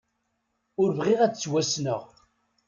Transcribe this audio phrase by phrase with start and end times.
[0.81, 2.03] Ur bɣiɣ ad ttwassneɣ.